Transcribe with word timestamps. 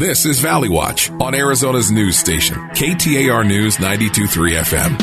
This 0.00 0.24
is 0.24 0.40
Valley 0.40 0.70
Watch 0.70 1.10
on 1.10 1.34
Arizona's 1.34 1.90
news 1.92 2.16
station, 2.16 2.54
KTAR 2.70 3.46
News 3.46 3.78
923 3.78 4.52
FM. 4.52 4.96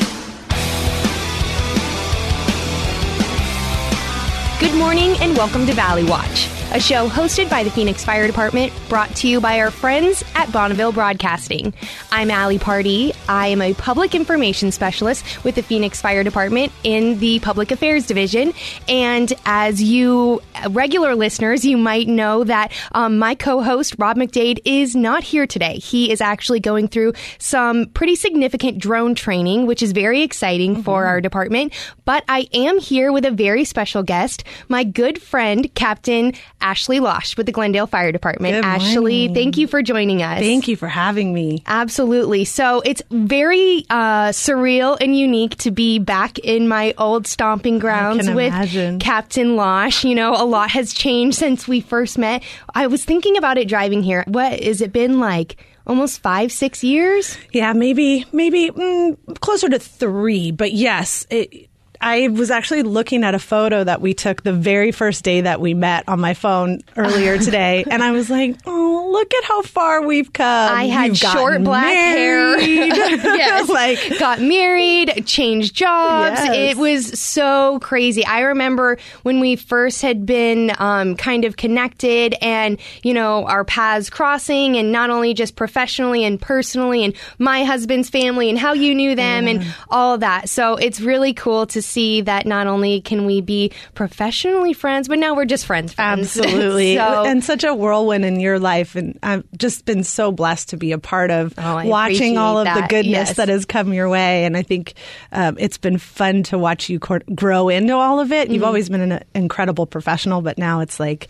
Good 4.60 4.74
morning 4.74 5.16
and 5.22 5.38
welcome 5.38 5.68
to 5.68 5.74
Valley 5.76 6.04
Watch, 6.04 6.48
a 6.74 6.82
show 6.82 7.08
hosted 7.08 7.50
by 7.50 7.64
the 7.64 7.72
Phoenix 7.72 8.04
Fire 8.04 8.28
Department, 8.28 8.74
brought 8.90 9.16
to 9.16 9.28
you 9.28 9.40
by 9.40 9.62
our 9.62 9.72
friends 9.72 10.22
at 10.36 10.52
Bonneville 10.52 10.92
Broadcasting. 10.92 11.74
I'm 12.12 12.30
Allie 12.30 12.60
Pardee. 12.60 13.14
I 13.30 13.48
am 13.48 13.62
a 13.62 13.74
public 13.76 14.14
information 14.14 14.74
specialist 14.74 15.46
with 15.46 15.56
the 15.56 15.64
Phoenix 15.64 16.02
Fire 16.02 16.26
Department 16.26 16.74
in 16.84 17.20
the 17.20 17.40
Public 17.40 17.72
Affairs 17.72 18.06
Division. 18.06 18.54
And 18.90 19.32
as 19.46 19.82
you 19.82 20.42
regular 20.70 21.16
listeners, 21.16 21.64
you 21.64 21.78
might 21.78 22.10
know 22.10 22.44
that 22.44 22.74
um, 22.92 23.18
my 23.18 23.34
co-host 23.34 23.96
Rob 23.98 24.18
McDade 24.18 24.60
is 24.66 24.94
not 24.94 25.24
here 25.24 25.48
today. 25.48 25.78
He 25.78 26.12
is 26.12 26.20
actually 26.20 26.60
going 26.60 26.90
through 26.90 27.14
some 27.40 27.86
pretty 27.88 28.16
significant 28.16 28.78
drone 28.78 29.16
training, 29.16 29.68
which 29.68 29.82
is 29.82 29.94
very 29.94 30.22
exciting 30.22 30.74
mm-hmm. 30.74 30.84
for 30.84 31.06
our 31.06 31.22
department. 31.22 31.72
But 32.04 32.26
I 32.28 32.50
am 32.54 32.78
here 32.78 33.14
with 33.14 33.24
a 33.24 33.32
very 33.32 33.64
special 33.64 34.04
guest, 34.04 34.44
my 34.68 34.84
good 34.84 35.22
friend, 35.22 35.74
Captain 35.76 36.34
Ashley 36.62 37.00
Losh 37.00 37.38
with 37.38 37.46
the 37.46 37.52
Glendale 37.52 37.88
Fire 37.88 38.12
Department. 38.12 38.56
Good 38.56 38.66
Ashley, 38.66 39.28
thank 39.34 39.58
you 39.58 39.68
for 39.68 39.82
joining 39.82 40.22
us. 40.22 40.40
Thank 40.40 40.68
you 40.68 40.76
for 40.76 40.88
having 40.88 41.34
me. 41.34 41.64
Absolutely. 41.66 42.46
So 42.46 42.82
it's 42.82 43.02
very 43.10 43.86
uh, 43.90 44.30
surreal 44.30 44.98
and 45.00 45.18
unique 45.18 45.58
to 45.58 45.72
be 45.72 46.00
back 46.00 46.40
in 46.40 46.68
my 46.68 46.94
old 46.98 47.28
stomping 47.28 47.80
grounds 47.80 48.28
with 48.30 48.54
imagine. 48.54 49.00
Captain 49.00 49.56
Losh. 49.56 50.04
You 50.04 50.16
know, 50.16 50.34
a 50.34 50.46
lot 50.46 50.72
has 50.72 50.94
changed 50.94 51.38
since 51.38 51.68
we 51.68 51.82
first 51.82 52.18
met. 52.18 52.44
I 52.74 52.88
was 52.88 53.06
thinking 53.06 53.38
about 53.38 53.58
it 53.58 53.68
driving 53.68 54.04
here. 54.04 54.24
What 54.28 54.64
has 54.64 54.82
it 54.82 54.92
been 54.92 55.20
like? 55.20 55.58
almost 55.88 56.22
five, 56.22 56.52
six 56.52 56.84
years. 56.84 57.38
Yeah, 57.54 57.74
maybe, 57.74 58.26
maybe 58.32 58.70
mm, 58.70 59.40
closer 59.40 59.70
to 59.70 59.80
three. 59.80 60.52
But 60.52 60.74
yes, 60.74 61.26
it, 61.30 61.67
I 62.02 62.28
was 62.30 62.52
actually 62.52 62.84
looking 62.84 63.24
at 63.24 63.36
a 63.36 63.40
photo 63.40 63.84
that 63.84 64.02
we 64.02 64.14
took 64.14 64.44
the 64.44 64.54
very 64.54 64.92
first 64.92 65.24
day 65.24 65.42
that 65.42 65.60
we 65.60 65.74
met 65.74 66.08
on 66.08 66.20
my 66.20 66.34
phone 66.34 66.82
earlier 66.96 67.38
today, 67.48 67.84
and 67.90 68.04
I 68.04 68.12
was 68.12 68.30
like, 68.30 68.56
"Oh, 68.66 68.77
look 69.18 69.34
at 69.34 69.44
how 69.46 69.62
far 69.64 70.02
we've 70.06 70.32
come." 70.32 70.46
I 70.74 70.86
had 70.88 71.08
You've 71.10 71.18
short 71.18 71.64
black 71.64 71.86
married. 71.86 72.62
hair. 72.64 72.88
yes, 73.38 73.70
like 73.70 74.20
got 74.20 74.40
married, 74.42 75.26
changed 75.26 75.76
jobs. 75.76 76.40
Yes. 76.44 76.76
It 76.76 76.78
was 76.80 77.20
so 77.20 77.80
crazy. 77.80 78.26
I 78.26 78.42
remember 78.42 78.98
when 79.24 79.40
we 79.40 79.56
first 79.56 80.02
had 80.02 80.26
been 80.26 80.72
um, 80.78 81.16
kind 81.16 81.46
of 81.46 81.58
connected, 81.58 82.36
and 82.42 82.80
you 83.04 83.14
know 83.14 83.46
our 83.46 83.64
paths 83.66 84.10
crossing, 84.10 84.78
and 84.78 84.92
not 84.92 85.10
only 85.10 85.34
just 85.34 85.56
professionally 85.56 86.24
and 86.24 86.40
personally, 86.42 87.04
and 87.04 87.14
my 87.40 87.64
husband's 87.64 88.10
family, 88.10 88.50
and 88.50 88.58
how 88.58 88.74
you 88.74 88.94
knew 88.96 89.16
them, 89.16 89.46
Yeah. 89.46 89.52
and 89.54 89.76
all 89.90 90.18
that. 90.20 90.50
So 90.50 90.76
it's 90.76 91.00
really 91.02 91.34
cool 91.34 91.66
to 91.68 91.82
see 91.82 92.22
that 92.22 92.46
not 92.46 92.68
only 92.68 93.02
can 93.02 93.26
we 93.26 93.42
be 93.42 93.72
professionally 93.94 94.74
friends, 94.74 95.08
but 95.08 95.20
now 95.20 95.36
we're 95.36 95.46
just 95.46 95.66
friends. 95.66 95.94
friends. 95.94 96.38
Absolutely. 96.38 96.96
so, 96.96 97.24
and 97.26 97.44
such 97.44 97.64
a 97.64 97.74
whirlwind 97.74 98.26
in 98.26 98.40
your 98.40 98.60
life. 98.60 98.96
And 98.96 99.07
I've 99.24 99.44
just 99.58 99.86
been 99.86 100.04
so 100.04 100.32
blessed 100.32 100.70
to 100.70 100.78
be 100.78 100.92
a 100.92 100.98
part 100.98 101.32
of 101.32 101.54
Oh, 101.58 101.86
watching 101.86 102.38
all 102.38 102.60
of 102.60 102.68
appreciate 102.68 102.82
the 102.84 102.88
goodness 102.90 103.28
Yes. 103.30 103.38
that 103.38 103.50
has 103.50 103.66
come 103.66 103.94
your 103.94 104.10
way. 104.10 104.46
And 104.46 104.56
I 104.58 104.62
think 104.64 104.94
um, 105.32 105.56
it's 105.60 105.78
been 105.78 105.98
fun 105.98 106.44
to 106.44 106.58
watch 106.58 106.90
you 106.90 107.00
cor- 107.00 107.22
grow 107.34 107.70
into 107.70 107.94
all 107.96 108.20
of 108.20 108.32
it. 108.32 108.50
You've 108.50 108.58
Mm-hmm. 108.58 108.66
always 108.68 108.90
been 108.90 109.12
an 109.12 109.24
incredible 109.36 109.86
professional, 109.86 110.42
but 110.42 110.58
now 110.58 110.80
it's 110.82 111.00
like 111.00 111.28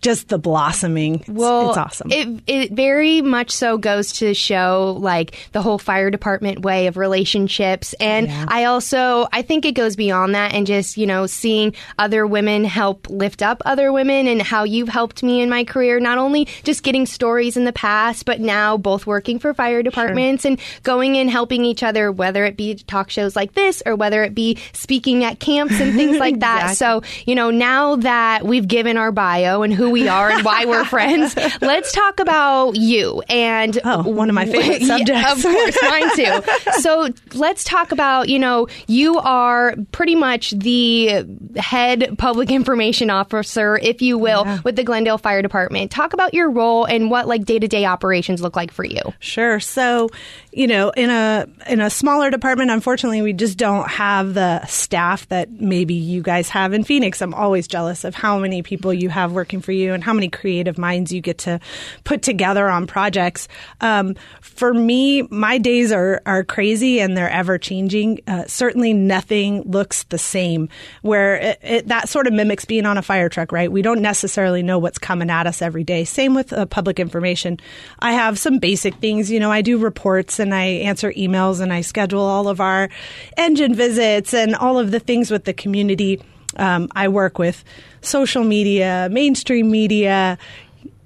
just 0.00 0.28
the 0.28 0.38
blossoming. 0.38 1.16
It's, 1.20 1.28
well, 1.28 1.68
it's 1.70 1.78
awesome. 1.78 2.10
It 2.10 2.42
it 2.46 2.72
very 2.72 3.20
much 3.22 3.50
so 3.50 3.78
goes 3.78 4.12
to 4.14 4.34
show 4.34 4.96
like 5.00 5.36
the 5.52 5.60
whole 5.62 5.78
fire 5.78 6.10
department 6.10 6.60
way 6.62 6.86
of 6.86 6.96
relationships, 6.96 7.94
and 8.00 8.28
Yeah. 8.28 8.46
I 8.48 8.64
also 8.64 9.28
I 9.32 9.42
think 9.42 9.64
it 9.64 9.72
goes 9.72 9.96
beyond 9.96 10.34
that, 10.34 10.54
and 10.54 10.66
just 10.66 10.96
you 10.96 11.06
know 11.06 11.26
seeing 11.26 11.74
other 11.98 12.26
women 12.26 12.64
help 12.64 13.08
lift 13.10 13.42
up 13.42 13.60
other 13.66 13.92
women, 13.92 14.26
and 14.26 14.40
how 14.40 14.64
you've 14.64 14.88
helped 14.88 15.22
me 15.22 15.40
in 15.40 15.48
my 15.50 15.64
career, 15.64 16.00
not 16.00 16.18
only 16.18 16.46
just 16.64 16.82
getting 16.82 17.06
stories 17.18 17.56
in 17.56 17.64
the 17.64 17.72
past, 17.72 18.24
but 18.26 18.38
now 18.40 18.76
both 18.76 19.04
working 19.04 19.40
for 19.40 19.52
fire 19.52 19.82
departments 19.82 20.44
and 20.44 20.60
going 20.84 21.16
and 21.18 21.28
helping 21.28 21.64
each 21.64 21.82
other, 21.82 22.12
whether 22.12 22.44
it 22.44 22.56
be 22.56 22.76
talk 22.76 23.10
shows 23.10 23.34
like 23.34 23.54
this 23.54 23.82
or 23.84 23.96
whether 23.96 24.22
it 24.22 24.36
be 24.36 24.56
speaking 24.72 25.24
at 25.24 25.40
camps 25.40 25.80
and 25.80 25.94
things 25.96 26.18
like 26.20 26.38
that. 26.40 26.76
So 26.76 27.02
you 27.26 27.34
know 27.34 27.50
now 27.50 27.96
that 27.96 28.44
we've 28.46 28.68
given 28.68 28.96
our 28.96 29.10
bio 29.10 29.62
and 29.62 29.74
who 29.74 29.90
we 29.90 30.06
are 30.06 30.30
and 30.30 30.44
why 30.44 30.64
we're 30.64 30.84
friends, 30.84 31.34
let's 31.60 31.90
talk 31.90 32.20
about 32.20 32.76
you 32.76 33.20
and 33.28 33.80
Oh, 33.84 34.08
one 34.08 34.28
of 34.28 34.36
my 34.36 34.46
favorite 34.46 34.80
Yeah, 34.82 34.98
subjects. 34.98 35.44
of 35.44 35.50
course, 35.52 35.78
mine 35.82 36.16
too. 36.16 36.72
So 36.82 37.08
let's 37.34 37.64
talk 37.64 37.90
about 37.90 38.28
you 38.28 38.38
know 38.38 38.68
you 38.86 39.18
are 39.18 39.74
pretty 39.90 40.14
much 40.14 40.52
the 40.52 41.24
head 41.56 42.14
public 42.16 42.50
information 42.52 43.10
officer, 43.10 43.76
if 43.76 44.02
you 44.02 44.18
will, 44.18 44.44
Yeah. 44.44 44.58
with 44.64 44.76
the 44.76 44.84
Glendale 44.84 45.18
Fire 45.18 45.42
Department. 45.42 45.90
Talk 45.90 46.12
about 46.12 46.34
your 46.34 46.50
role 46.50 46.84
and 46.84 46.97
what 47.06 47.28
like 47.28 47.44
day 47.44 47.58
to 47.58 47.68
day 47.68 47.84
operations 47.84 48.42
look 48.42 48.56
like 48.56 48.72
for 48.72 48.84
you. 48.84 49.00
Sure. 49.20 49.60
So, 49.60 50.10
you 50.52 50.66
know, 50.66 50.90
in 50.90 51.10
a 51.10 51.46
in 51.68 51.80
a 51.80 51.90
smaller 51.90 52.30
department, 52.30 52.70
unfortunately, 52.70 53.22
we 53.22 53.32
just 53.32 53.58
don't 53.58 53.88
have 53.88 54.34
the 54.34 54.64
staff 54.66 55.28
that 55.28 55.50
maybe 55.50 55.94
you 55.94 56.22
guys 56.22 56.48
have 56.48 56.72
in 56.72 56.84
Phoenix. 56.84 57.20
I'm 57.22 57.34
always 57.34 57.68
jealous 57.68 58.04
of 58.04 58.14
how 58.14 58.38
many 58.38 58.62
people 58.62 58.92
you 58.92 59.08
have 59.08 59.32
working 59.32 59.60
for 59.60 59.72
you 59.72 59.92
and 59.92 60.02
how 60.02 60.12
many 60.12 60.28
creative 60.28 60.78
minds 60.78 61.12
you 61.12 61.20
get 61.20 61.38
to 61.38 61.60
put 62.04 62.22
together 62.22 62.68
on 62.68 62.86
projects. 62.86 63.46
Um, 63.80 64.16
for 64.40 64.72
me, 64.72 65.22
my 65.30 65.58
days 65.58 65.92
are 65.92 66.22
are 66.26 66.42
crazy 66.42 67.00
and 67.00 67.16
they're 67.16 67.30
ever 67.30 67.58
changing. 67.58 68.20
Uh, 68.26 68.44
certainly, 68.46 68.94
nothing 68.94 69.62
looks 69.62 70.04
the 70.04 70.18
same. 70.18 70.68
Where 71.02 71.36
it, 71.36 71.58
it, 71.62 71.88
that 71.88 72.08
sort 72.08 72.26
of 72.26 72.32
mimics 72.32 72.64
being 72.64 72.86
on 72.86 72.96
a 72.96 73.02
fire 73.02 73.28
truck, 73.28 73.52
right? 73.52 73.70
We 73.70 73.82
don't 73.82 74.00
necessarily 74.00 74.62
know 74.62 74.78
what's 74.78 74.98
coming 74.98 75.28
at 75.28 75.46
us 75.46 75.60
every 75.60 75.84
day. 75.84 76.04
Same 76.04 76.34
with 76.34 76.52
uh, 76.52 76.64
public 76.66 76.87
information. 76.98 77.58
I 77.98 78.12
have 78.12 78.38
some 78.38 78.58
basic 78.58 78.94
things. 78.96 79.30
You 79.30 79.40
know, 79.40 79.52
I 79.52 79.62
do 79.62 79.78
reports 79.78 80.38
and 80.38 80.54
I 80.54 80.64
answer 80.64 81.12
emails 81.12 81.60
and 81.60 81.72
I 81.72 81.82
schedule 81.82 82.22
all 82.22 82.48
of 82.48 82.60
our 82.60 82.88
engine 83.36 83.74
visits 83.74 84.32
and 84.32 84.56
all 84.56 84.78
of 84.78 84.90
the 84.90 85.00
things 85.00 85.30
with 85.30 85.44
the 85.44 85.52
community. 85.52 86.20
Um, 86.56 86.88
I 86.96 87.08
work 87.08 87.38
with 87.38 87.62
social 88.00 88.44
media, 88.44 89.08
mainstream 89.10 89.70
media, 89.70 90.38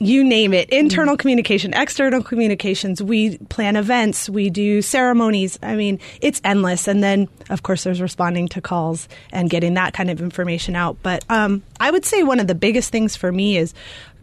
you 0.02 0.24
name 0.24 0.52
it 0.52 0.68
internal 0.70 1.16
communication 1.16 1.72
external 1.74 2.22
communications 2.22 3.00
we 3.00 3.38
plan 3.38 3.76
events 3.76 4.28
we 4.28 4.50
do 4.50 4.82
ceremonies 4.82 5.58
i 5.62 5.76
mean 5.76 6.00
it's 6.20 6.40
endless 6.42 6.88
and 6.88 7.04
then 7.04 7.28
of 7.50 7.62
course 7.62 7.84
there's 7.84 8.00
responding 8.00 8.48
to 8.48 8.60
calls 8.60 9.08
and 9.30 9.48
getting 9.48 9.74
that 9.74 9.94
kind 9.94 10.10
of 10.10 10.20
information 10.20 10.74
out 10.74 10.96
but 11.04 11.24
um, 11.30 11.62
i 11.78 11.90
would 11.90 12.04
say 12.04 12.24
one 12.24 12.40
of 12.40 12.48
the 12.48 12.54
biggest 12.54 12.90
things 12.90 13.14
for 13.14 13.30
me 13.30 13.56
is 13.56 13.74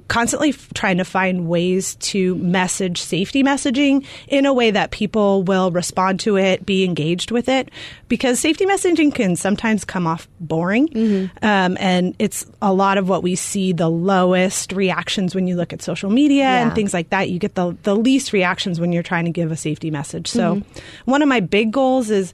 constantly 0.10 0.50
f- 0.50 0.68
trying 0.74 0.98
to 0.98 1.06
find 1.06 1.48
ways 1.48 1.96
to 1.96 2.36
message 2.36 3.02
safety 3.02 3.44
messaging 3.44 4.06
in 4.28 4.46
a 4.46 4.54
way 4.54 4.72
that 4.72 4.92
people 4.92 5.44
will 5.44 5.72
respond 5.72 6.20
to 6.22 6.36
it, 6.38 6.66
be 6.66 6.84
engaged 6.84 7.32
with 7.32 7.48
it, 7.48 7.70
because 8.10 8.40
safety 8.40 8.66
messaging 8.66 9.16
can 9.16 9.38
sometimes 9.38 9.86
come 9.86 10.06
off 10.06 10.28
boring. 10.42 11.30
Um, 11.42 11.78
and 11.80 12.16
it's 12.20 12.46
a 12.62 12.74
lot 12.74 12.98
of 12.98 13.08
what 13.08 13.24
we 13.24 13.36
see 13.36 13.72
the 13.72 13.90
lowest 13.90 14.74
reactions 14.74 15.34
when 15.34 15.48
you 15.48 15.56
look 15.56 15.72
at 15.72 15.82
social 15.82 16.10
media 16.10 16.40
Yeah. 16.44 16.64
and 16.64 16.76
things 16.76 16.94
like 16.94 17.12
that. 17.12 17.30
You 17.30 17.40
get 17.40 17.56
the, 17.56 17.78
the 17.84 17.96
least 17.96 18.34
reactions 18.34 18.80
when 18.80 18.92
you're 18.92 19.04
trying 19.04 19.26
to 19.26 19.32
give 19.32 19.52
a 19.52 19.56
safety 19.56 19.92
message. 19.92 20.28
So 20.28 20.62
one 21.06 21.22
of 21.22 21.30
my 21.30 21.40
big 21.40 21.72
goals 21.72 22.10
is 22.10 22.34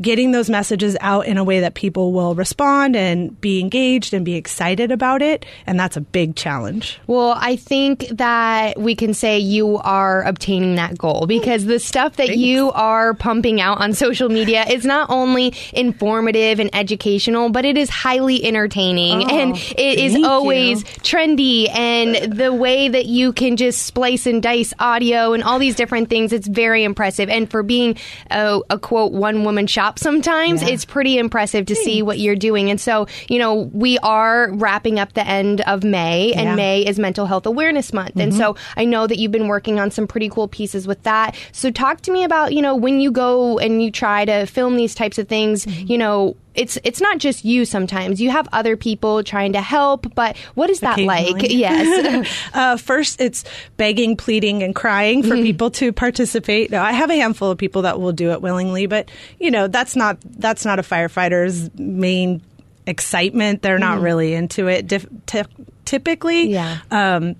getting 0.00 0.32
those 0.32 0.48
messages 0.48 0.96
out 1.00 1.26
in 1.26 1.36
a 1.36 1.44
way 1.44 1.60
that 1.60 1.74
people 1.74 2.12
will 2.12 2.34
respond 2.34 2.96
and 2.96 3.38
be 3.40 3.60
engaged 3.60 4.14
and 4.14 4.24
be 4.24 4.34
excited 4.34 4.90
about 4.90 5.20
it. 5.22 5.44
And 5.66 5.78
that's 5.78 5.96
a 5.96 6.00
big 6.00 6.36
challenge. 6.36 6.98
Well, 7.06 7.34
I 7.38 7.56
think 7.56 8.08
that 8.08 8.78
we 8.78 8.94
can 8.94 9.12
say 9.14 9.38
you 9.38 9.76
are 9.78 10.22
obtaining 10.22 10.76
that 10.76 10.96
goal 10.96 11.26
because 11.26 11.66
the 11.66 11.78
stuff 11.78 12.16
that 12.16 12.36
you 12.38 12.70
are 12.72 13.14
pumping 13.14 13.60
out 13.60 13.80
on 13.80 13.92
social 13.92 14.28
media 14.28 14.64
is 14.64 14.84
not 14.84 15.10
only 15.10 15.52
informative 15.72 16.60
and 16.60 16.70
educational, 16.74 17.50
but 17.50 17.64
it 17.64 17.76
is 17.76 17.90
highly 17.90 18.42
entertaining 18.44 19.24
Oh, 19.24 19.28
and 19.38 19.56
it 19.56 19.98
is 19.98 20.16
always 20.24 20.80
you. 20.80 20.86
trendy. 21.02 21.68
And 21.76 22.32
the 22.32 22.52
way 22.52 22.88
that 22.88 23.06
you 23.06 23.32
can 23.32 23.56
just 23.56 23.82
splice 23.82 24.26
and 24.26 24.42
dice 24.42 24.72
audio 24.78 25.32
and 25.32 25.42
all 25.42 25.58
these 25.58 25.74
different 25.74 26.08
things, 26.08 26.32
it's 26.32 26.46
very 26.48 26.84
impressive. 26.84 27.28
And 27.28 27.50
for 27.50 27.62
being 27.62 27.96
a, 28.30 28.60
a 28.70 28.78
quote, 28.78 29.12
one 29.12 29.44
woman 29.44 29.66
shop 29.66 29.89
sometimes, 29.98 30.62
Yeah. 30.62 30.70
it's 30.70 30.84
pretty 30.84 31.18
impressive 31.18 31.66
to 31.66 31.74
see 31.74 32.02
what 32.02 32.18
you're 32.18 32.36
doing. 32.36 32.70
And 32.70 32.80
so, 32.80 33.06
you 33.28 33.38
know, 33.38 33.70
we 33.72 33.98
are 33.98 34.50
wrapping 34.52 34.98
up 34.98 35.12
the 35.14 35.26
end 35.26 35.60
of 35.62 35.84
May, 35.84 36.32
and 36.32 36.50
Yeah. 36.50 36.54
May 36.54 36.82
is 36.82 36.98
Mental 36.98 37.26
Health 37.26 37.46
Awareness 37.46 37.92
Month. 37.92 38.16
And 38.16 38.34
so 38.34 38.54
mm-hmm. 38.54 38.80
I 38.80 38.84
know 38.84 39.06
that 39.06 39.18
you've 39.18 39.32
been 39.32 39.48
working 39.48 39.80
on 39.80 39.90
some 39.90 40.06
pretty 40.06 40.28
cool 40.28 40.48
pieces 40.48 40.86
with 40.86 41.02
that. 41.04 41.34
So 41.52 41.70
talk 41.70 42.00
to 42.02 42.12
me 42.12 42.24
about, 42.24 42.52
you 42.52 42.62
know, 42.62 42.76
when 42.76 43.00
you 43.00 43.10
go 43.10 43.58
and 43.58 43.82
you 43.82 43.90
try 43.90 44.24
to 44.24 44.46
film 44.46 44.76
these 44.76 44.94
types 44.94 45.18
of 45.18 45.28
things, 45.28 45.66
mm-hmm. 45.66 45.86
you 45.90 45.98
know, 45.98 46.36
it's 46.54 46.78
it's 46.82 47.00
not 47.00 47.18
just 47.18 47.44
you 47.44 47.64
sometimes 47.64 48.20
you 48.20 48.30
have 48.30 48.48
other 48.52 48.76
people 48.76 49.22
trying 49.22 49.52
to 49.52 49.60
help 49.60 50.12
but 50.14 50.36
what 50.54 50.68
is 50.68 50.80
that 50.80 50.98
like 50.98 51.36
yes 51.50 52.28
uh, 52.54 52.76
first, 52.76 53.20
it's 53.20 53.44
begging, 53.76 54.16
pleading, 54.16 54.62
and 54.62 54.74
crying 54.74 55.22
for 55.22 55.36
people 55.36 55.70
to 55.70 55.92
participate. 55.92 56.70
Now, 56.70 56.82
I 56.84 56.92
have 56.92 57.10
a 57.10 57.14
handful 57.16 57.50
of 57.50 57.58
people 57.58 57.82
that 57.82 58.00
will 58.00 58.12
do 58.12 58.32
it 58.32 58.42
willingly, 58.42 58.86
but 58.86 59.10
you 59.38 59.50
know 59.50 59.68
that's 59.68 59.96
not 59.96 60.18
that's 60.24 60.64
not 60.64 60.78
a 60.78 60.82
firefighter's 60.82 61.70
main 61.78 62.42
excitement. 62.86 63.62
They're 63.62 63.78
not 63.78 64.00
really 64.00 64.34
into 64.34 64.66
it. 64.66 64.86
Dif- 64.86 65.06
ty- 65.26 65.44
typically, 65.84 66.50
Yeah. 66.50 66.78
Um, 66.90 67.36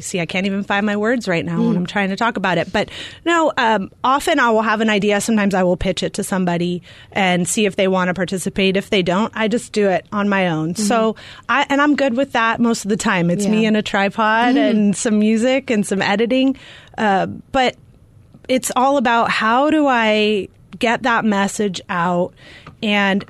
see, 0.00 0.20
I 0.20 0.26
can't 0.26 0.46
even 0.46 0.62
find 0.62 0.84
my 0.86 0.96
words 0.96 1.28
right 1.28 1.44
now 1.44 1.62
when 1.62 1.76
I'm 1.76 1.86
trying 1.86 2.10
to 2.10 2.16
talk 2.16 2.36
about 2.36 2.58
it. 2.58 2.72
But 2.72 2.90
no, 3.24 3.52
um, 3.56 3.90
often 4.04 4.38
I 4.38 4.50
will 4.50 4.62
have 4.62 4.80
an 4.80 4.90
idea. 4.90 5.20
Sometimes 5.20 5.54
I 5.54 5.62
will 5.62 5.76
pitch 5.76 6.02
it 6.02 6.14
to 6.14 6.24
somebody 6.24 6.82
and 7.12 7.48
see 7.48 7.66
if 7.66 7.76
they 7.76 7.88
want 7.88 8.08
to 8.08 8.14
participate. 8.14 8.76
If 8.76 8.90
they 8.90 9.02
don't, 9.02 9.32
I 9.36 9.48
just 9.48 9.72
do 9.72 9.88
it 9.88 10.06
on 10.12 10.28
my 10.28 10.48
own. 10.48 10.74
So 10.74 11.16
I 11.48 11.66
and 11.68 11.80
I'm 11.80 11.96
good 11.96 12.16
with 12.16 12.32
that 12.32 12.60
most 12.60 12.84
of 12.84 12.88
the 12.88 12.96
time. 12.96 13.30
It's 13.30 13.46
me 13.46 13.66
and 13.66 13.76
a 13.76 13.82
tripod 13.82 14.56
and 14.56 14.96
some 14.96 15.18
music 15.18 15.70
and 15.70 15.86
some 15.86 16.02
editing. 16.02 16.56
Uh, 16.96 17.26
but 17.26 17.76
it's 18.48 18.72
all 18.74 18.96
about 18.96 19.30
how 19.30 19.70
do 19.70 19.86
I 19.86 20.48
get 20.78 21.02
that 21.02 21.24
message 21.24 21.80
out 21.88 22.34
and 22.82 23.24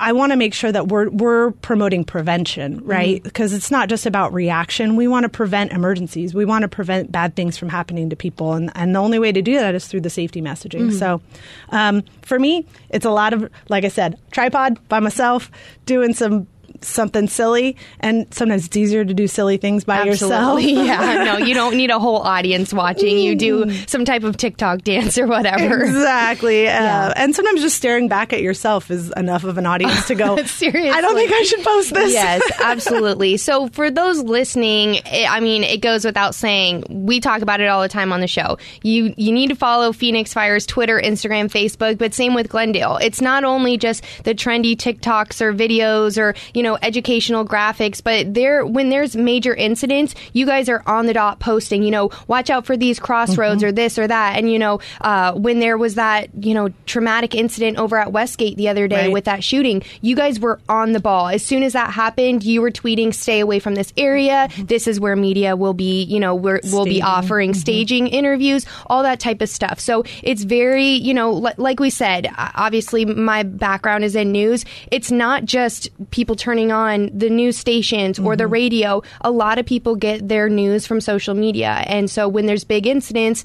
I 0.00 0.12
want 0.12 0.32
to 0.32 0.36
make 0.36 0.54
sure 0.54 0.72
that 0.72 0.88
we're 0.88 1.10
we're 1.10 1.50
promoting 1.50 2.04
prevention, 2.04 2.84
right? 2.84 3.22
Because 3.22 3.52
it's 3.52 3.70
not 3.70 3.88
just 3.88 4.06
about 4.06 4.32
reaction. 4.32 4.96
We 4.96 5.06
want 5.06 5.24
to 5.24 5.28
prevent 5.28 5.72
emergencies. 5.72 6.34
We 6.34 6.44
want 6.46 6.62
to 6.62 6.68
prevent 6.68 7.12
bad 7.12 7.36
things 7.36 7.58
from 7.58 7.68
happening 7.68 8.08
to 8.10 8.16
people, 8.16 8.54
and 8.54 8.72
and 8.74 8.94
the 8.94 9.00
only 9.00 9.18
way 9.18 9.30
to 9.30 9.42
do 9.42 9.54
that 9.56 9.74
is 9.74 9.86
through 9.86 10.00
the 10.00 10.10
safety 10.10 10.40
messaging. 10.40 10.92
So, 10.92 11.20
um, 11.68 12.02
for 12.22 12.38
me, 12.38 12.66
it's 12.88 13.04
a 13.04 13.10
lot 13.10 13.32
of 13.34 13.50
like 13.68 13.84
I 13.84 13.88
said, 13.88 14.18
tripod 14.32 14.78
by 14.88 15.00
myself, 15.00 15.50
doing 15.84 16.14
some 16.14 16.46
something 16.80 17.28
silly, 17.28 17.76
and 18.00 18.32
sometimes 18.32 18.66
it's 18.66 18.76
easier 18.76 19.04
to 19.04 19.14
do 19.14 19.26
silly 19.26 19.56
things 19.56 19.84
by 19.84 20.04
yourself. 20.04 20.60
Yeah 20.70 21.24
no 21.24 21.36
you 21.38 21.54
don't 21.54 21.76
need 21.76 21.90
a 21.90 21.98
whole 21.98 22.18
audience 22.18 22.72
watching 22.72 23.18
you 23.18 23.34
do 23.34 23.70
some 23.86 24.04
type 24.04 24.22
of 24.22 24.36
tiktok 24.36 24.82
dance 24.82 25.18
or 25.18 25.26
whatever 25.26 25.82
Exactly. 25.82 26.68
Uh, 26.68 27.12
and 27.16 27.34
sometimes 27.34 27.60
just 27.60 27.76
staring 27.76 28.08
back 28.08 28.32
at 28.32 28.40
yourself 28.42 28.90
is 28.90 29.10
enough 29.16 29.44
of 29.44 29.58
an 29.58 29.66
audience 29.66 30.06
to 30.08 30.14
go, 30.14 30.36
Seriously. 30.44 30.90
I 30.90 31.00
don't 31.00 31.14
think 31.14 31.32
I 31.32 31.42
should 31.42 31.62
post 31.62 31.94
this. 31.94 32.12
yes, 32.12 32.42
absolutely. 32.62 33.36
So 33.36 33.68
for 33.68 33.90
those 33.90 34.20
listening, 34.22 34.96
it, 35.06 35.30
I 35.30 35.40
mean, 35.40 35.62
it 35.64 35.78
goes 35.80 36.04
without 36.04 36.34
saying. 36.34 36.84
We 36.88 37.20
talk 37.20 37.42
about 37.42 37.60
it 37.60 37.66
all 37.66 37.82
the 37.82 37.88
time 37.88 38.12
on 38.12 38.20
the 38.20 38.26
show. 38.26 38.58
You 38.82 39.14
you 39.16 39.32
need 39.32 39.48
to 39.48 39.54
follow 39.56 39.92
Phoenix 39.92 40.32
Fire's 40.32 40.66
Twitter, 40.66 41.00
Instagram, 41.00 41.46
Facebook, 41.50 41.98
but 41.98 42.14
same 42.14 42.34
with 42.34 42.48
Glendale. 42.48 42.98
It's 42.98 43.20
not 43.20 43.44
only 43.44 43.76
just 43.78 44.04
the 44.24 44.34
trendy 44.34 44.74
TikToks 44.76 45.40
or 45.40 45.52
videos 45.52 46.18
or 46.18 46.34
you 46.54 46.59
know 46.62 46.78
educational 46.82 47.44
graphics, 47.46 48.02
but 48.02 48.32
there 48.34 48.64
when 48.66 48.88
there's 48.88 49.16
major 49.16 49.54
incidents, 49.54 50.14
you 50.32 50.46
guys 50.46 50.68
are 50.68 50.82
on 50.86 51.06
the 51.06 51.12
dot 51.12 51.40
posting. 51.40 51.82
You 51.82 51.90
know, 51.90 52.10
watch 52.28 52.50
out 52.50 52.66
for 52.66 52.76
these 52.76 52.98
crossroads 52.98 53.62
mm-hmm. 53.62 53.68
or 53.68 53.72
this 53.72 53.98
or 53.98 54.06
that. 54.06 54.36
And 54.36 54.50
you 54.50 54.58
know, 54.58 54.80
uh, 55.00 55.32
when 55.34 55.58
there 55.60 55.78
was 55.78 55.94
that 55.94 56.30
you 56.42 56.54
know 56.54 56.70
traumatic 56.86 57.34
incident 57.34 57.78
over 57.78 57.96
at 57.96 58.12
Westgate 58.12 58.56
the 58.56 58.68
other 58.68 58.88
day 58.88 59.04
Right. 59.04 59.12
with 59.12 59.24
that 59.24 59.42
shooting, 59.42 59.82
you 60.00 60.16
guys 60.16 60.38
were 60.40 60.60
on 60.68 60.92
the 60.92 61.00
ball. 61.00 61.28
As 61.28 61.44
soon 61.44 61.62
as 61.62 61.72
that 61.72 61.90
happened, 61.90 62.42
you 62.44 62.60
were 62.60 62.70
tweeting, 62.70 63.14
"Stay 63.14 63.40
away 63.40 63.58
from 63.58 63.74
this 63.74 63.92
area. 63.96 64.48
Mm-hmm. 64.50 64.64
This 64.66 64.86
is 64.86 65.00
where 65.00 65.16
media 65.16 65.56
will 65.56 65.74
be. 65.74 66.02
You 66.02 66.20
know, 66.20 66.34
we're, 66.34 66.60
we'll 66.64 66.84
be 66.84 67.02
offering 67.02 67.52
mm-hmm. 67.52 67.60
staging 67.60 68.08
interviews, 68.08 68.66
all 68.86 69.02
that 69.02 69.20
type 69.20 69.40
of 69.40 69.48
stuff." 69.48 69.80
So 69.80 70.04
it's 70.22 70.42
very, 70.42 70.88
you 70.88 71.14
know, 71.14 71.32
li- 71.32 71.52
like 71.56 71.80
we 71.80 71.90
said. 71.90 72.28
Obviously, 72.36 73.04
my 73.04 73.42
background 73.42 74.04
is 74.04 74.14
in 74.16 74.32
news. 74.32 74.64
It's 74.90 75.10
not 75.10 75.44
just 75.44 75.88
people 76.10 76.36
turning 76.36 76.49
on 76.72 77.10
the 77.12 77.30
news 77.30 77.56
stations 77.56 78.18
or 78.18 78.34
the 78.36 78.44
mm-hmm. 78.44 78.52
radio. 78.52 79.02
A 79.20 79.30
lot 79.30 79.58
of 79.58 79.66
people 79.66 79.94
get 79.94 80.28
their 80.28 80.48
news 80.48 80.86
from 80.86 81.00
social 81.00 81.34
media, 81.34 81.84
and 81.86 82.10
so 82.10 82.28
when 82.28 82.46
there's 82.46 82.64
big 82.64 82.86
incidents 82.86 83.44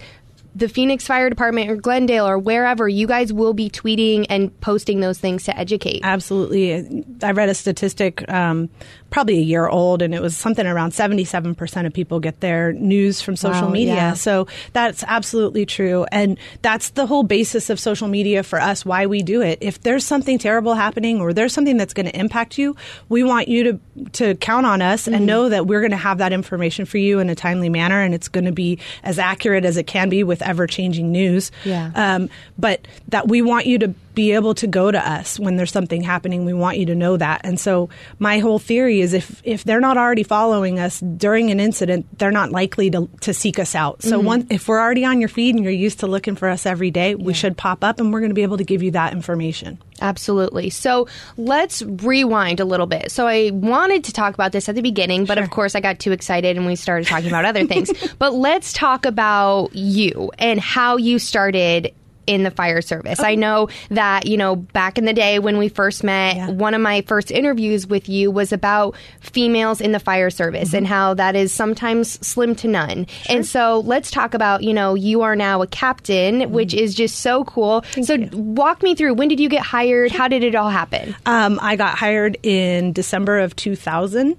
the 0.56 0.70
Phoenix 0.70 1.06
Fire 1.06 1.30
Department 1.30 1.70
or 1.70 1.76
Glendale 1.76 2.26
or 2.28 2.40
wherever, 2.40 2.88
you 2.88 3.06
guys 3.08 3.34
will 3.34 3.54
be 3.54 3.70
tweeting 3.70 4.26
and 4.30 4.58
posting 4.62 5.02
those 5.02 5.20
things 5.20 5.44
to 5.44 5.58
educate. 5.58 6.02
Absolutely. 6.04 7.04
I 7.22 7.32
read 7.32 7.50
a 7.50 7.54
statistic, 7.54 8.28
um, 8.32 8.70
probably 9.10 9.38
a 9.38 9.42
year 9.42 9.68
old, 9.68 10.02
and 10.02 10.14
it 10.16 10.22
was 10.22 10.36
something 10.36 10.66
around 10.66 10.92
77% 10.92 11.86
of 11.86 11.94
people 11.94 12.20
get 12.20 12.40
their 12.40 12.74
news 12.74 13.22
from 13.22 13.36
social 13.36 13.68
Wow, 13.68 13.72
media. 13.74 13.96
yeah. 13.96 14.14
So 14.14 14.48
that's 14.74 15.04
absolutely 15.04 15.66
true. 15.66 16.06
And 16.12 16.38
that's 16.62 16.90
the 16.92 17.06
whole 17.06 17.24
basis 17.24 17.70
of 17.70 17.80
social 17.80 18.08
media 18.08 18.44
for 18.44 18.60
us, 18.60 18.86
why 18.86 19.06
we 19.06 19.24
do 19.24 19.42
it. 19.42 19.60
If 19.62 19.82
there's 19.82 20.06
something 20.06 20.38
terrible 20.40 20.74
happening 20.74 21.22
or 21.22 21.34
there's 21.34 21.54
something 21.54 21.78
that's 21.78 21.94
going 21.94 22.08
to 22.08 22.18
impact 22.18 22.58
you, 22.58 22.76
we 23.10 23.24
want 23.24 23.48
you 23.48 23.64
to, 23.64 23.80
to 24.14 24.36
count 24.36 24.66
on 24.66 24.82
us 24.82 24.96
Mm-hmm. 25.06 25.14
and 25.14 25.26
know 25.26 25.50
that 25.50 25.68
we're 25.68 25.82
going 25.82 25.92
to 25.92 25.98
have 25.98 26.20
that 26.20 26.32
information 26.34 26.86
for 26.86 26.98
you 26.98 27.20
in 27.20 27.30
a 27.30 27.36
timely 27.36 27.70
manner 27.70 28.02
and 28.02 28.14
it's 28.14 28.28
going 28.30 28.46
to 28.46 28.52
be 28.52 28.80
as 29.04 29.20
accurate 29.20 29.66
as 29.66 29.78
it 29.78 29.84
can 29.88 30.10
be 30.10 30.24
with 30.24 30.42
ever 30.46 30.68
changing 30.68 31.12
news. 31.12 31.52
Yeah. 31.64 31.92
Um, 31.96 32.30
but 32.58 32.88
that 33.10 33.28
we 33.28 33.42
want 33.42 33.66
you 33.66 33.80
to 33.80 33.90
be 34.14 34.32
able 34.32 34.56
to 34.56 34.68
go 34.68 34.90
to 34.90 35.10
us 35.10 35.38
when 35.38 35.58
there's 35.58 35.72
something 35.72 36.02
happening. 36.02 36.46
We 36.46 36.54
want 36.54 36.78
you 36.78 36.86
to 36.88 36.96
know 36.96 37.18
that. 37.18 37.42
And 37.44 37.60
so 37.60 37.90
my 38.18 38.40
whole 38.40 38.60
theory 38.60 39.02
is 39.02 39.14
if 39.14 39.42
if 39.44 39.64
they're 39.64 39.82
not 39.82 39.98
already 39.98 40.24
following 40.24 40.80
us 40.80 41.02
during 41.02 41.52
an 41.52 41.60
incident, 41.60 42.06
they're 42.18 42.32
not 42.32 42.52
likely 42.52 42.90
to, 42.92 43.10
to 43.22 43.34
seek 43.34 43.60
us 43.60 43.76
out. 43.76 44.02
So 44.02 44.20
one, 44.20 44.48
if 44.50 44.68
we're 44.68 44.80
already 44.80 45.04
on 45.06 45.20
your 45.20 45.30
feed 45.30 45.56
and 45.56 45.64
you're 45.64 45.74
used 45.74 46.00
to 46.00 46.08
looking 46.08 46.36
for 46.36 46.48
us 46.48 46.66
every 46.66 46.92
day, 46.92 47.16
we 47.16 47.34
should 47.34 47.58
pop 47.58 47.84
up 47.84 48.00
and 48.00 48.14
we're 48.14 48.22
going 48.22 48.30
to 48.32 48.36
be 48.36 48.44
able 48.44 48.58
to 48.58 48.64
give 48.64 48.82
you 48.82 48.92
that 48.92 49.12
information. 49.14 49.80
Absolutely. 50.02 50.70
So 50.70 51.08
let's 51.38 51.82
rewind 51.82 52.60
a 52.60 52.66
little 52.66 52.86
bit. 52.86 53.12
So 53.12 53.28
I 53.28 53.52
wanted 53.52 54.04
to 54.06 54.14
talk 54.14 54.34
about 54.34 54.52
this 54.52 54.68
at 54.68 54.76
the 54.76 54.82
beginning, 54.82 55.26
but 55.26 55.38
of 55.38 55.50
course 55.50 55.76
I 55.76 55.80
got 55.80 56.00
too 56.00 56.12
excited 56.12 56.58
and 56.58 56.66
we 56.66 56.76
started 56.76 57.08
talking 57.08 57.28
about 57.28 57.46
other 57.46 57.66
things. 57.66 57.92
But 58.18 58.34
let's 58.34 58.72
talk 58.72 59.06
about 59.06 59.76
you 59.76 60.32
and 60.38 60.60
how 60.60 60.98
you 60.98 61.20
started 61.20 61.94
in 62.28 62.44
the 62.44 62.52
fire 62.52 62.82
service. 62.82 63.20
I 63.20 63.36
know 63.36 63.70
that, 63.90 64.26
you 64.26 64.38
know, 64.38 64.56
back 64.56 64.98
in 64.98 65.06
the 65.06 65.14
day 65.14 65.40
when 65.40 65.58
we 65.58 65.70
first 65.70 66.04
met, 66.04 66.36
Yeah. 66.36 66.50
one 66.50 66.74
of 66.74 66.82
my 66.82 67.02
first 67.02 67.32
interviews 67.32 67.88
with 67.88 68.10
you 68.10 68.32
was 68.32 68.52
about 68.52 68.96
females 69.20 69.82
in 69.82 69.92
the 69.92 70.00
fire 70.00 70.30
service 70.30 70.74
and 70.74 70.88
how 70.88 71.14
that 71.16 71.36
is 71.36 71.52
sometimes 71.52 72.20
slim 72.26 72.56
to 72.56 72.68
none. 72.68 73.08
And 73.30 73.46
so 73.46 73.82
let's 73.86 74.12
talk 74.12 74.34
about, 74.34 74.64
you 74.64 74.74
know, 74.74 74.96
you 74.96 75.22
are 75.22 75.36
now 75.36 75.62
a 75.62 75.68
captain, 75.68 76.52
which 76.52 76.74
is 76.74 76.96
just 76.96 77.20
so 77.20 77.44
cool. 77.46 77.84
so 78.04 78.18
walk 78.34 78.82
me 78.84 78.96
through 78.96 79.14
when 79.14 79.28
did 79.28 79.40
you 79.40 79.50
get 79.50 79.62
hired? 79.64 80.12
How 80.12 80.28
did 80.28 80.44
it 80.44 80.56
all 80.56 80.70
happen? 80.70 81.16
Um, 81.26 81.60
I 81.62 81.76
got 81.76 81.98
hired 81.98 82.38
in 82.44 82.94
December 82.94 83.40
of 83.40 83.56
2000, 83.56 84.36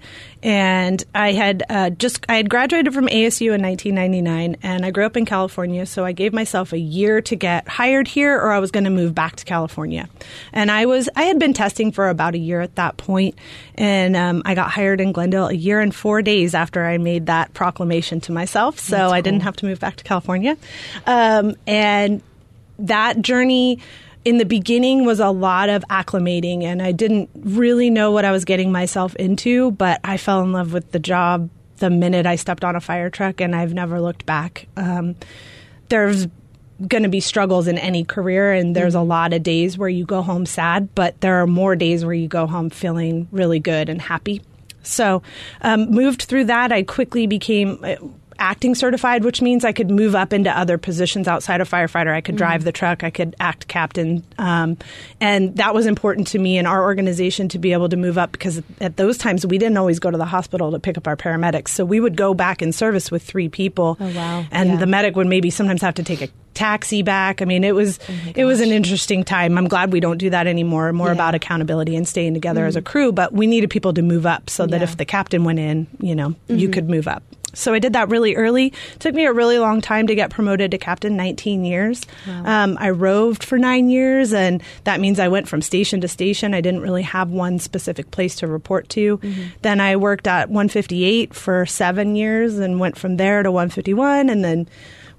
and 0.46 1.02
I 1.12 1.32
had 1.32 1.64
uh, 1.68 1.90
just 1.90 2.24
I 2.28 2.36
had 2.36 2.48
graduated 2.48 2.94
from 2.94 3.08
ASU 3.08 3.52
in 3.52 3.62
1999, 3.62 4.56
and 4.62 4.86
I 4.86 4.92
grew 4.92 5.04
up 5.04 5.16
in 5.16 5.24
California, 5.24 5.84
so 5.86 6.04
I 6.04 6.12
gave 6.12 6.32
myself 6.32 6.72
a 6.72 6.78
year 6.78 7.20
to 7.22 7.34
get 7.34 7.66
hired 7.66 8.06
here, 8.06 8.36
or 8.36 8.52
I 8.52 8.60
was 8.60 8.70
going 8.70 8.84
to 8.84 8.90
move 8.90 9.12
back 9.12 9.34
to 9.36 9.44
California. 9.44 10.08
And 10.52 10.70
I 10.70 10.86
was 10.86 11.08
I 11.16 11.24
had 11.24 11.40
been 11.40 11.52
testing 11.52 11.90
for 11.90 12.08
about 12.08 12.36
a 12.36 12.38
year 12.38 12.60
at 12.60 12.76
that 12.76 12.96
point, 12.96 13.36
and 13.74 14.14
um, 14.14 14.42
I 14.44 14.54
got 14.54 14.70
hired 14.70 15.00
in 15.00 15.10
Glendale 15.10 15.48
a 15.48 15.52
year 15.52 15.80
and 15.80 15.92
four 15.92 16.22
days 16.22 16.54
after 16.54 16.86
I 16.86 16.96
made 16.98 17.26
that 17.26 17.52
proclamation 17.52 18.20
to 18.22 18.32
myself, 18.32 18.78
so 18.78 19.10
I 19.10 19.22
didn't 19.22 19.40
have 19.40 19.56
to 19.56 19.66
move 19.66 19.80
back 19.80 19.96
to 19.96 20.04
California, 20.04 20.56
um, 21.08 21.56
and 21.66 22.22
that 22.78 23.20
journey 23.20 23.80
in 24.26 24.38
the 24.38 24.44
beginning 24.44 25.04
was 25.04 25.20
a 25.20 25.30
lot 25.30 25.68
of 25.68 25.84
acclimating 25.88 26.64
and 26.64 26.82
I 26.82 26.90
didn't 26.90 27.30
really 27.32 27.90
know 27.90 28.10
what 28.10 28.24
I 28.24 28.32
was 28.32 28.44
getting 28.44 28.72
myself 28.72 29.14
into, 29.14 29.70
but 29.70 30.00
I 30.02 30.16
fell 30.16 30.42
in 30.42 30.50
love 30.50 30.72
with 30.72 30.90
the 30.90 30.98
job 30.98 31.48
the 31.76 31.90
minute 31.90 32.26
I 32.26 32.34
stepped 32.34 32.64
on 32.64 32.74
a 32.74 32.80
fire 32.80 33.08
truck 33.08 33.40
and 33.40 33.54
I've 33.54 33.72
never 33.72 34.00
looked 34.00 34.26
back. 34.26 34.66
Um, 34.76 35.14
there's 35.90 36.26
going 36.88 37.04
to 37.04 37.08
be 37.08 37.20
struggles 37.20 37.68
in 37.68 37.78
any 37.78 38.02
career 38.02 38.52
and 38.52 38.74
there's 38.74 38.96
a 38.96 39.00
lot 39.00 39.32
of 39.32 39.44
days 39.44 39.78
where 39.78 39.88
you 39.88 40.04
go 40.04 40.22
home 40.22 40.44
sad, 40.44 40.92
but 40.96 41.20
there 41.20 41.40
are 41.40 41.46
more 41.46 41.76
days 41.76 42.04
where 42.04 42.12
you 42.12 42.26
go 42.26 42.48
home 42.48 42.68
feeling 42.68 43.28
really 43.30 43.60
good 43.60 43.88
and 43.88 44.02
happy. 44.02 44.42
So, 44.82 45.22
um, 45.62 45.92
moved 45.92 46.22
through 46.22 46.46
that. 46.46 46.72
I 46.72 46.82
quickly 46.82 47.28
became 47.28 47.78
uh, 47.84 47.94
acting 48.38 48.74
certified, 48.74 49.24
which 49.24 49.42
means 49.42 49.64
I 49.64 49.72
could 49.72 49.90
move 49.90 50.14
up 50.14 50.32
into 50.32 50.50
other 50.50 50.78
positions 50.78 51.28
outside 51.28 51.60
of 51.60 51.68
firefighter. 51.70 52.12
I 52.12 52.20
could 52.20 52.34
mm-hmm. 52.34 52.38
drive 52.38 52.64
the 52.64 52.72
truck, 52.72 53.04
I 53.04 53.10
could 53.10 53.36
act 53.40 53.68
captain. 53.68 54.22
Um, 54.38 54.76
and 55.20 55.56
that 55.56 55.74
was 55.74 55.86
important 55.86 56.28
to 56.28 56.38
me 56.38 56.58
and 56.58 56.66
our 56.66 56.82
organization 56.82 57.48
to 57.50 57.58
be 57.58 57.72
able 57.72 57.88
to 57.88 57.96
move 57.96 58.18
up 58.18 58.32
because 58.32 58.62
at 58.80 58.96
those 58.96 59.18
times 59.18 59.46
we 59.46 59.58
didn't 59.58 59.76
always 59.76 59.98
go 59.98 60.10
to 60.10 60.18
the 60.18 60.24
hospital 60.24 60.72
to 60.72 60.78
pick 60.78 60.96
up 60.96 61.06
our 61.06 61.16
paramedics. 61.16 61.68
So 61.68 61.84
we 61.84 62.00
would 62.00 62.16
go 62.16 62.34
back 62.34 62.62
in 62.62 62.72
service 62.72 63.10
with 63.10 63.22
three 63.22 63.48
people. 63.48 63.96
Oh, 64.00 64.12
wow. 64.14 64.44
And 64.50 64.70
Yeah. 64.70 64.76
the 64.76 64.86
medic 64.86 65.16
would 65.16 65.26
maybe 65.26 65.50
sometimes 65.50 65.82
have 65.82 65.94
to 65.94 66.02
take 66.02 66.22
a 66.22 66.28
taxi 66.54 67.02
back. 67.02 67.42
I 67.42 67.44
mean, 67.44 67.64
it 67.64 67.74
was 67.74 67.98
oh, 68.08 68.12
it 68.34 68.44
was 68.44 68.60
an 68.60 68.70
interesting 68.70 69.24
time. 69.24 69.58
I'm 69.58 69.68
glad 69.68 69.92
we 69.92 70.00
don't 70.00 70.18
do 70.18 70.30
that 70.30 70.46
anymore. 70.46 70.92
More 70.92 71.08
Yeah. 71.08 71.12
about 71.12 71.34
accountability 71.34 71.94
and 71.96 72.08
staying 72.08 72.34
together 72.34 72.64
as 72.64 72.76
a 72.76 72.80
mm-hmm. 72.80 72.86
crew. 72.86 73.12
But 73.12 73.32
we 73.32 73.46
needed 73.46 73.70
people 73.70 73.92
to 73.92 74.02
move 74.02 74.26
up 74.26 74.48
so 74.48 74.66
that 74.66 74.78
Yeah. 74.78 74.84
if 74.84 74.96
the 74.96 75.04
captain 75.04 75.44
went 75.44 75.58
in, 75.58 75.86
you 76.00 76.14
know, 76.14 76.34
you 76.48 76.56
mm-hmm. 76.56 76.72
could 76.72 76.88
move 76.88 77.06
up. 77.08 77.22
So 77.56 77.72
I 77.72 77.78
did 77.78 77.94
that 77.94 78.08
really 78.08 78.36
early. 78.36 78.66
It 78.66 79.00
took 79.00 79.14
me 79.14 79.24
a 79.24 79.32
really 79.32 79.58
long 79.58 79.80
time 79.80 80.06
to 80.08 80.14
get 80.14 80.30
promoted 80.30 80.70
to 80.72 80.78
captain, 80.78 81.16
19 81.16 81.64
years. 81.64 82.02
Um, 82.44 82.76
I 82.78 82.90
roved 82.90 83.42
for 83.42 83.58
nine 83.58 83.88
years, 83.88 84.32
and 84.32 84.62
that 84.84 85.00
means 85.00 85.18
I 85.18 85.28
went 85.28 85.48
from 85.48 85.62
station 85.62 86.00
to 86.02 86.08
station. 86.08 86.54
I 86.54 86.60
didn't 86.60 86.82
really 86.82 87.02
have 87.02 87.30
one 87.30 87.58
specific 87.58 88.10
place 88.10 88.36
to 88.36 88.46
report 88.46 88.88
to. 88.90 89.20
Then 89.62 89.80
I 89.80 89.96
worked 89.96 90.26
at 90.26 90.48
158 90.48 91.34
for 91.34 91.66
seven 91.66 92.14
years 92.14 92.58
and 92.58 92.78
went 92.78 92.96
from 92.98 93.16
there 93.16 93.42
to 93.42 93.50
151, 93.50 94.28
and 94.28 94.44
then 94.44 94.68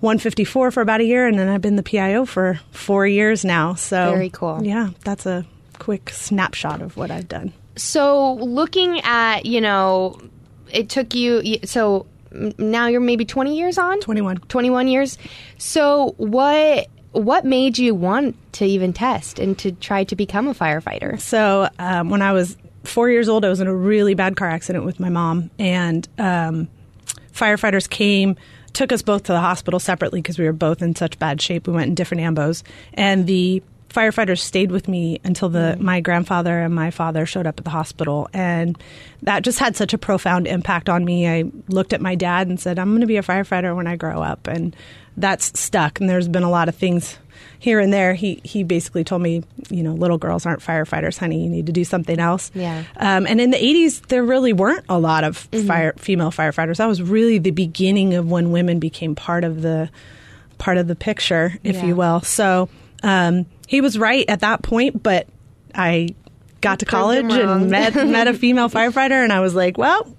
154 0.02 0.72
for 0.72 0.82
about 0.82 1.02
a 1.02 1.06
year, 1.06 1.28
and 1.28 1.40
then 1.40 1.48
I've 1.48 1.62
been 1.62 1.76
the 1.76 1.84
PIO 1.84 2.26
for 2.26 2.60
four 2.72 3.08
years 3.08 3.44
now. 3.44 3.74
So 3.74 4.12
Very 4.12 4.30
cool. 4.30 4.64
Yeah, 4.64 4.92
that's 5.04 5.26
a 5.26 5.44
quick 5.80 6.12
snapshot 6.12 6.82
of 6.82 6.98
what 6.98 7.10
I've 7.10 7.28
done. 7.28 7.54
So, 7.76 8.34
looking 8.34 9.00
at, 9.02 9.46
you 9.46 9.62
know, 9.62 10.20
it 10.72 10.90
took 10.90 11.14
you, 11.14 11.60
so 11.64 12.06
now 12.32 12.88
you're 12.88 13.02
maybe 13.02 13.26
20 13.26 13.58
years 13.58 13.78
on? 13.78 14.00
21. 14.00 14.38
21 14.38 14.88
years. 14.88 15.18
So, 15.58 16.14
what 16.18 16.88
what 17.12 17.46
made 17.46 17.78
you 17.78 17.96
want 17.96 18.36
to 18.54 18.66
even 18.66 18.94
test 18.94 19.40
and 19.40 19.58
to 19.58 19.72
try 19.72 20.04
to 20.04 20.16
become 20.16 20.48
a 20.48 20.54
firefighter? 20.54 21.20
So 21.20 21.68
um, 21.80 22.10
when 22.10 22.22
I 22.22 22.32
was 22.34 22.58
four 22.84 23.10
years 23.10 23.28
old, 23.28 23.44
I 23.44 23.50
was 23.50 23.60
in 23.60 23.68
a 23.68 23.74
really 23.74 24.14
bad 24.14 24.36
car 24.36 24.50
accident 24.50 24.86
with 24.86 25.00
my 25.00 25.10
mom, 25.10 25.50
and 25.58 26.08
um, 26.18 26.68
firefighters 27.34 27.90
came, 27.90 28.36
took 28.74 28.92
us 28.92 29.02
both 29.02 29.24
to 29.24 29.32
the 29.32 29.40
hospital 29.40 29.80
separately 29.80 30.22
because 30.22 30.38
we 30.38 30.46
were 30.46 30.54
both 30.54 30.82
in 30.82 30.96
such 30.96 31.18
bad 31.18 31.42
shape. 31.42 31.68
We 31.68 31.74
went 31.74 31.88
in 31.88 31.96
different 31.96 32.22
ambos, 32.22 32.64
and 32.94 33.26
the 33.26 33.64
firefighters 33.90 34.40
stayed 34.40 34.72
with 34.72 34.88
me 34.88 35.20
until 35.24 35.50
the 35.50 35.78
my 35.80 36.02
grandfather 36.02 36.60
and 36.60 36.74
my 36.76 36.92
father 36.92 37.26
showed 37.26 37.48
up 37.48 37.58
at 37.60 37.64
the 37.64 37.72
hospital. 37.72 38.30
And 38.34 38.78
that 39.24 39.44
just 39.44 39.60
had 39.60 39.76
such 39.76 39.94
a 39.94 39.98
profound 39.98 40.48
impact 40.48 40.90
on 40.90 41.04
me. 41.06 41.28
I 41.28 41.46
looked 41.70 41.94
at 41.94 42.02
my 42.02 42.16
dad 42.16 42.48
and 42.48 42.60
said 42.60 42.78
i'm 42.80 42.90
going 42.90 43.02
to 43.02 43.08
be 43.08 43.18
a 43.18 43.24
firefighter 43.24 43.76
when 43.76 43.88
i 43.88 43.96
grow 43.96 44.22
up. 44.22 44.48
And 44.48 44.76
that's 45.16 45.58
stuck. 45.60 46.00
And 46.00 46.08
there's 46.10 46.28
been 46.28 46.44
a 46.44 46.50
lot 46.50 46.70
of 46.70 46.76
things 46.76 47.18
here 47.60 47.80
and 47.80 47.92
there. 47.92 48.14
He 48.14 48.40
he 48.44 48.64
basically 48.64 49.04
told 49.04 49.22
me 49.22 49.44
you 49.70 49.82
know 49.84 49.94
little 49.94 50.18
girls 50.20 50.46
aren't 50.46 50.60
firefighters 50.62 51.18
honey. 51.18 51.44
You 51.44 51.50
need 51.50 51.66
to 51.68 51.72
do 51.72 51.84
something 51.86 52.20
else. 52.20 52.52
Yeah. 52.54 52.84
um, 52.98 53.26
and 53.26 53.42
in 53.42 53.50
the 53.52 53.58
80s 53.58 54.06
there 54.08 54.24
really 54.24 54.54
weren't 54.54 54.86
a 54.90 55.00
lot 55.00 55.24
of 55.24 55.38
fire 55.38 55.94
female 55.98 56.30
firefighters. 56.32 56.78
That 56.78 56.88
was 56.88 57.02
really 57.02 57.40
the 57.40 57.52
beginning 57.52 58.14
of 58.14 58.30
when 58.30 58.52
women 58.52 58.80
became 58.80 59.16
part 59.16 59.44
of 59.44 59.62
the 59.64 59.90
part 60.60 60.78
of 60.78 60.88
the 60.88 60.96
picture 60.96 61.58
if 61.64 61.78
Yeah. 61.78 61.86
you 61.86 61.96
will. 61.96 62.22
So 62.22 62.70
um, 63.04 63.46
he 63.68 63.82
was 63.82 64.00
right 64.00 64.26
at 64.28 64.40
that 64.40 64.64
point 64.64 65.04
but 65.04 65.28
i 65.76 66.10
got 66.62 66.80
to 66.80 66.86
college 66.86 67.32
and 67.32 67.70
met 67.70 67.94
met 68.08 68.28
a 68.28 68.34
female 68.34 68.70
firefighter 68.70 69.24
and 69.24 69.32
i 69.32 69.40
was 69.40 69.54
like 69.54 69.78
well 69.78 70.12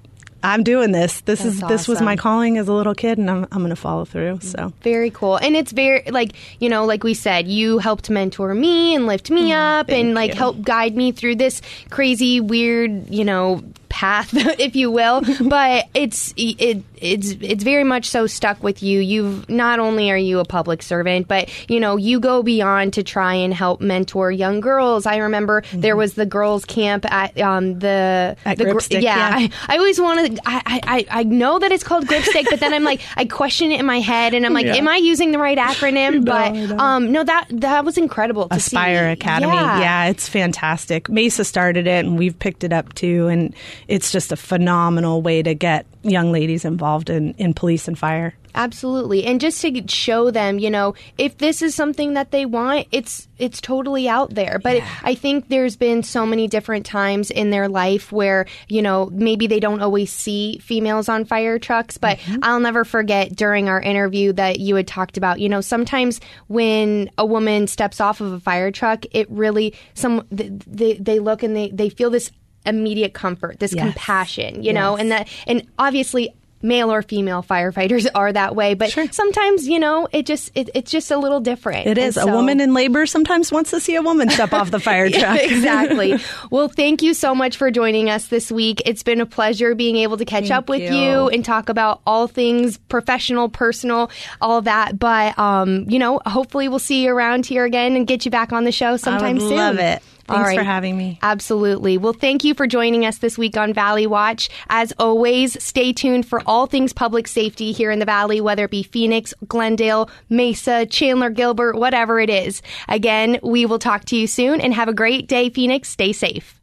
i'm 0.45 0.63
doing 0.63 0.93
this 0.93 1.23
this 1.23 1.45
is 1.45 1.59
That's 1.59 1.73
this 1.73 1.89
was 1.89 2.01
my 2.01 2.15
calling 2.15 2.59
as 2.59 2.69
a 2.69 2.73
little 2.73 2.95
kid 2.95 3.19
and 3.19 3.29
i'm, 3.29 3.45
I'm 3.51 3.59
going 3.59 3.71
to 3.71 3.77
follow 3.77 4.05
through 4.05 4.39
so 4.41 4.73
Very 4.83 5.11
cool. 5.11 5.37
And 5.37 5.57
it's 5.57 5.73
very 5.73 6.03
like, 6.11 6.33
you 6.61 6.69
know, 6.69 6.85
like 6.85 7.03
we 7.03 7.15
said, 7.15 7.49
you 7.49 7.79
helped 7.79 8.09
mentor 8.09 8.55
me 8.55 8.95
and 8.95 9.07
lift 9.07 9.31
me 9.31 9.51
mm, 9.51 9.81
up 9.81 9.91
and 9.91 10.15
like 10.15 10.31
you. 10.31 10.37
help 10.37 10.63
guide 10.63 10.97
me 10.97 11.13
through 11.13 11.37
this 11.37 11.61
crazy 11.91 12.41
weird, 12.41 13.11
you 13.11 13.25
know, 13.25 13.63
path 13.89 14.31
if 14.35 14.77
you 14.77 14.91
will. 14.91 15.23
but 15.43 15.89
it's 15.95 16.33
it 16.37 16.83
it's 17.01 17.37
it's 17.41 17.65
very 17.65 17.85
much 17.85 18.07
so 18.07 18.27
stuck 18.27 18.63
with 18.63 18.83
you. 18.83 19.01
You've 19.01 19.49
not 19.49 19.79
only 19.79 20.11
are 20.11 20.17
you 20.17 20.39
a 20.39 20.45
public 20.45 20.83
servant, 20.83 21.29
but 21.29 21.49
you 21.71 21.81
know, 21.81 21.97
you 21.97 22.21
go 22.21 22.43
beyond 22.43 22.93
to 22.95 23.03
try 23.03 23.35
and 23.35 23.53
help 23.55 23.81
mentor 23.81 24.31
young 24.33 24.61
girls. 24.61 25.07
I 25.07 25.17
remember 25.17 25.63
there 25.73 25.97
was 25.97 26.15
the 26.15 26.27
girls 26.27 26.65
camp 26.65 27.05
at 27.11 27.39
um 27.41 27.79
the 27.81 28.37
At 28.45 28.59
the 28.59 28.65
gr- 28.65 28.71
Gripstick, 28.73 29.03
yeah, 29.03 29.39
yeah. 29.39 29.49
I, 29.69 29.75
I 29.75 29.79
always 29.79 30.01
want 30.01 30.37
to. 30.37 30.43
I, 30.47 30.81
I 30.85 31.07
I 31.21 31.23
know 31.25 31.59
that 31.59 31.73
it's 31.73 31.85
called 31.85 32.07
gripstick, 32.07 32.47
but 32.51 32.61
then 32.61 32.73
I'm 32.75 32.85
like, 32.85 33.01
I 33.17 33.25
question 33.25 33.71
it 33.73 33.81
in 33.81 33.87
my 33.87 34.01
head, 34.01 34.35
and 34.35 34.45
I'm 34.47 34.53
like, 34.53 34.67
Yeah. 34.67 34.77
am 34.77 34.89
I 34.89 34.97
using 34.97 35.31
the 35.33 35.39
right 35.39 35.59
acronym? 35.59 36.09
No, 36.19 36.23
but 36.33 36.53
know. 36.53 36.79
um, 36.79 37.13
no, 37.13 37.25
that 37.25 37.47
that 37.51 37.85
was 37.85 37.97
incredible. 37.99 38.49
To 38.49 38.57
Aspire 38.57 39.09
see. 39.09 39.13
Academy. 39.13 39.53
Yeah. 39.53 39.81
Yeah. 39.81 40.05
it's 40.07 40.29
fantastic. 40.29 41.09
Mesa 41.09 41.45
started 41.45 41.87
it 41.87 42.05
and 42.05 42.19
we've 42.19 42.39
picked 42.39 42.65
it 42.65 42.73
up 42.73 42.93
too. 42.95 43.29
And 43.29 43.55
it's 43.89 44.11
just 44.11 44.33
a 44.33 44.37
phenomenal 44.37 45.23
way 45.23 45.43
to 45.43 45.55
get 45.55 45.87
young 46.03 46.33
ladies 46.33 46.65
involved 46.65 46.79
in, 47.11 47.35
in 47.35 47.55
police 47.55 47.89
and 47.89 47.99
fire. 47.99 48.35
Absolutely, 48.55 49.25
and 49.25 49.41
just 49.41 49.61
to 49.61 49.87
show 49.89 50.31
them, 50.31 50.59
you 50.59 50.71
know, 50.71 50.95
if 51.17 51.39
this 51.39 51.63
is 51.63 51.75
something 51.75 52.15
that 52.15 52.31
they 52.31 52.47
want, 52.47 52.89
it's 52.91 53.29
it's 53.39 53.61
totally 53.61 54.09
out 54.09 54.35
there. 54.35 54.59
But 54.59 54.83
I 55.03 55.15
think 55.15 55.49
there's 55.49 55.77
been 55.77 56.03
so 56.03 56.27
many 56.27 56.49
different 56.49 56.85
times 56.85 57.31
in 57.31 57.51
their 57.51 57.69
life 57.69 58.11
where 58.11 58.47
you 58.69 58.83
know 58.83 59.11
maybe 59.13 59.47
they 59.47 59.61
don't 59.61 59.81
always 59.81 60.11
see 60.11 60.59
females 60.59 61.09
on 61.09 61.25
fire 61.25 61.59
trucks. 61.59 61.99
But 61.99 62.19
mm-hmm. 62.19 62.41
I'll 62.43 62.59
never 62.59 62.85
forget 62.85 63.37
during 63.37 63.69
our 63.69 63.81
interview 63.81 64.33
that 64.33 64.59
you 64.59 64.75
had 64.75 64.89
talked 64.89 65.17
about, 65.17 65.41
you 65.41 65.49
know, 65.49 65.61
sometimes 65.61 66.21
when 66.49 67.11
a 67.19 67.27
woman 67.27 67.67
steps 67.67 68.01
off 68.01 68.21
of 68.21 68.33
a 68.33 68.41
fire 68.41 68.73
truck, 68.73 69.05
it 69.13 69.31
really 69.31 69.75
some 69.95 70.27
they 70.31 70.95
they 70.95 71.19
look 71.21 71.43
and 71.43 71.55
they 71.55 71.71
they 71.71 71.91
feel 71.91 72.11
this 72.11 72.33
immediate 72.67 73.15
comfort, 73.15 73.59
this 73.61 73.73
Yes. 73.73 73.85
compassion, 73.85 74.63
you 74.63 74.73
know, 74.73 74.97
and 74.97 75.11
that 75.11 75.29
and 75.47 75.67
obviously 75.79 76.35
male 76.63 76.93
or 76.93 77.03
female 77.03 77.43
firefighters 77.43 78.07
are 78.15 78.33
that 78.33 78.55
way 78.55 78.75
but 78.75 78.91
sometimes 79.13 79.69
you 79.69 79.79
know 79.79 80.09
it 80.13 80.27
just 80.27 80.51
it, 80.55 80.71
it's 80.75 80.91
just 80.91 81.11
a 81.11 81.19
little 81.19 81.41
different 81.41 81.87
it 81.87 81.99
is 81.99 82.17
is. 82.17 82.25
a 82.25 82.27
woman 82.27 82.61
in 82.61 82.75
labor 82.75 83.07
sometimes 83.07 83.51
wants 83.51 83.71
to 83.71 83.81
see 83.81 83.95
a 83.95 84.03
woman 84.03 84.29
step 84.31 84.53
off 84.53 84.71
the 84.71 84.81
fire 84.89 85.11
truck. 85.11 85.39
exactly. 85.43 86.17
Well, 86.51 86.69
thank 86.69 87.03
you 87.03 87.15
so 87.15 87.35
much 87.35 87.57
for 87.57 87.71
joining 87.71 88.11
us 88.11 88.29
this 88.29 88.51
week. 88.51 88.83
It's 88.87 89.03
been 89.03 89.21
a 89.21 89.27
pleasure 89.27 89.75
being 89.75 89.97
able 89.97 90.17
to 90.19 90.25
catch 90.25 90.49
Thank 90.49 90.53
up 90.53 90.69
with 90.69 90.81
you. 90.81 90.95
you. 90.95 91.29
and 91.29 91.45
talk 91.45 91.69
about 91.69 92.01
all 92.07 92.27
things 92.27 92.79
professional, 92.79 93.49
personal, 93.49 94.11
all 94.41 94.63
that. 94.63 94.99
But 94.99 95.39
um, 95.39 95.87
you 95.89 95.99
know, 95.99 96.21
hopefully 96.25 96.69
we'll 96.69 96.79
see 96.79 97.05
you 97.05 97.13
around 97.13 97.47
here 97.47 97.65
again 97.65 97.97
and 97.97 98.07
get 98.07 98.25
you 98.25 98.31
back 98.31 98.53
on 98.53 98.65
the 98.65 98.73
show 98.73 98.97
sometime 98.97 99.39
soon. 99.41 99.57
love 99.57 99.79
it. 99.79 100.03
Thanks 100.29 100.55
for 100.55 100.63
having 100.63 100.97
me. 100.97 101.19
Absolutely. 101.23 101.99
Well, 101.99 102.13
thank 102.13 102.45
you 102.45 102.55
for 102.55 102.67
joining 102.67 103.05
us 103.05 103.19
this 103.19 103.39
week 103.39 103.57
on 103.57 103.73
Valley 103.73 104.07
Watch. 104.07 104.49
As 104.69 104.93
always, 104.99 105.63
stay 105.63 105.93
tuned 105.93 106.27
for 106.27 106.43
all 106.47 106.67
things 106.67 106.93
public 106.93 107.27
safety 107.27 107.73
here 107.73 107.91
in 107.91 107.99
the 107.99 108.05
Valley, 108.05 108.41
whether 108.41 108.65
it 108.65 108.71
be 108.71 108.83
Phoenix, 108.83 109.35
Glendale, 109.47 110.11
Mesa, 110.29 110.87
Chandler, 110.87 111.31
Gilbert, 111.31 111.77
whatever 111.77 112.21
it 112.21 112.31
is. 112.31 112.63
Again, 112.89 113.39
we 113.43 113.67
will 113.67 113.79
talk 113.79 114.05
to 114.07 114.17
you 114.17 114.27
soon 114.27 114.61
and 114.61 114.75
have 114.75 114.89
a 114.89 114.95
great 114.95 115.29
day, 115.29 115.51
Phoenix. 115.51 115.89
Stay 115.89 116.13
safe. 116.13 116.58